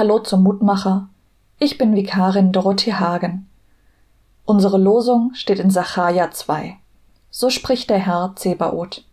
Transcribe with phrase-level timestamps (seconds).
[0.00, 1.10] Hallo zum Mutmacher.
[1.58, 3.50] Ich bin Vikarin Dorothee Hagen.
[4.46, 6.78] Unsere Losung steht in Sacharja 2.
[7.30, 9.04] So spricht der Herr Zebaoth.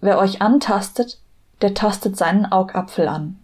[0.00, 1.18] Wer euch antastet,
[1.62, 3.40] der tastet seinen Augapfel an.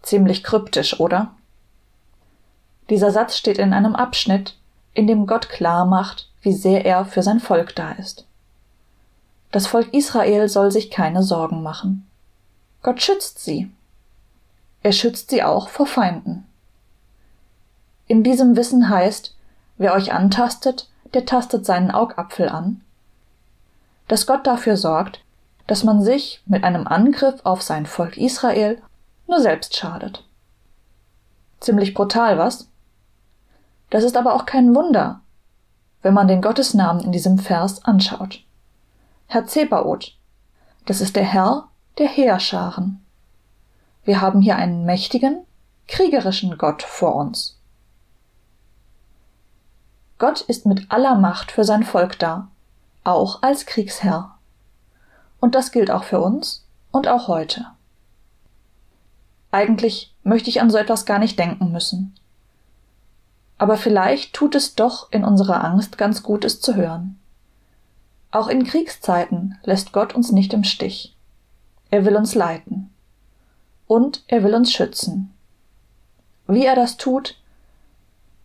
[0.00, 1.34] Ziemlich kryptisch, oder?
[2.88, 4.56] Dieser Satz steht in einem Abschnitt,
[4.94, 8.24] in dem Gott klar macht, wie sehr er für sein Volk da ist.
[9.52, 12.08] Das Volk Israel soll sich keine Sorgen machen.
[12.82, 13.70] Gott schützt sie.
[14.82, 16.46] Er schützt sie auch vor Feinden.
[18.06, 19.36] In diesem Wissen heißt,
[19.76, 22.80] wer euch antastet, der tastet seinen Augapfel an,
[24.08, 25.22] dass Gott dafür sorgt,
[25.66, 28.80] dass man sich mit einem Angriff auf sein Volk Israel
[29.26, 30.24] nur selbst schadet.
[31.60, 32.68] Ziemlich brutal, was?
[33.90, 35.20] Das ist aber auch kein Wunder,
[36.02, 38.42] wenn man den Gottesnamen in diesem Vers anschaut.
[39.26, 40.14] Herr Zebaoth,
[40.86, 43.04] das ist der Herr der Heerscharen.
[44.08, 45.44] Wir haben hier einen mächtigen,
[45.86, 47.58] kriegerischen Gott vor uns.
[50.16, 52.48] Gott ist mit aller Macht für sein Volk da,
[53.04, 54.34] auch als Kriegsherr.
[55.40, 57.66] Und das gilt auch für uns und auch heute.
[59.50, 62.14] Eigentlich möchte ich an so etwas gar nicht denken müssen.
[63.58, 67.20] Aber vielleicht tut es doch in unserer Angst ganz gut, es zu hören.
[68.30, 71.14] Auch in Kriegszeiten lässt Gott uns nicht im Stich.
[71.90, 72.77] Er will uns leiten
[73.88, 75.34] und er will uns schützen.
[76.46, 77.36] Wie er das tut,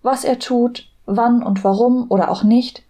[0.01, 2.81] was er tut, wann und warum oder auch nicht,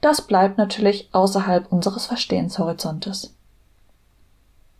[0.00, 3.34] das bleibt natürlich außerhalb unseres Verstehenshorizontes.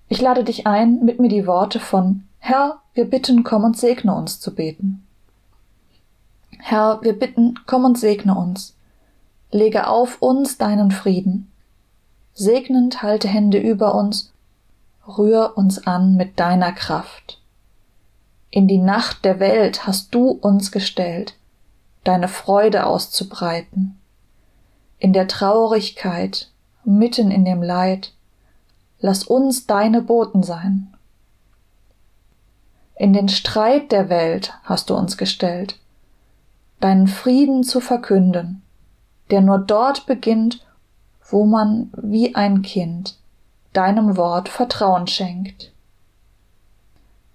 [0.08, 4.14] Ich lade dich ein, mit mir die Worte von Herr, wir bitten, komm und segne
[4.14, 5.06] uns zu beten.
[6.58, 8.74] Herr, wir bitten, komm und segne uns.
[9.52, 11.50] Lege auf uns deinen Frieden.
[12.34, 14.29] Segnend halte Hände über uns
[15.18, 17.40] rühr uns an mit deiner Kraft.
[18.50, 21.36] In die Nacht der Welt hast du uns gestellt,
[22.02, 24.00] deine Freude auszubreiten.
[24.98, 26.50] In der Traurigkeit,
[26.84, 28.12] mitten in dem Leid,
[28.98, 30.92] lass uns deine Boten sein.
[32.96, 35.78] In den Streit der Welt hast du uns gestellt,
[36.80, 38.62] deinen Frieden zu verkünden,
[39.30, 40.66] der nur dort beginnt,
[41.28, 43.19] wo man wie ein Kind
[43.72, 45.72] deinem Wort Vertrauen schenkt.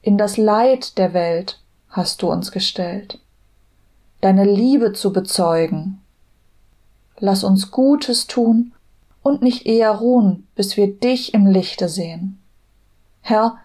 [0.01, 1.59] In das Leid der Welt
[1.89, 3.19] hast du uns gestellt,
[4.21, 6.01] deine Liebe zu bezeugen.
[7.17, 8.73] Lass uns Gutes tun
[9.23, 12.39] und nicht eher ruhen, bis wir dich im Lichte sehen.
[13.21, 13.57] Herr,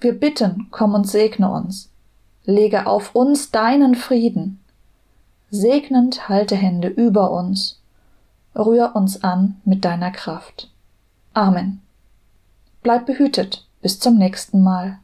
[0.00, 1.90] wir bitten, komm und segne uns.
[2.44, 4.60] Lege auf uns deinen Frieden.
[5.50, 7.80] Segnend halte Hände über uns.
[8.54, 10.70] Rühr uns an mit deiner Kraft.
[11.34, 11.82] Amen.
[12.88, 13.66] Bleib behütet.
[13.82, 14.98] Bis zum nächsten Mal.